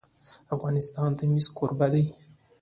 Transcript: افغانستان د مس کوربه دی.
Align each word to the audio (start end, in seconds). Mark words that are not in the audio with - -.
افغانستان 0.55 1.09
د 1.17 1.19
مس 1.31 1.47
کوربه 1.57 1.87
دی. 1.93 2.05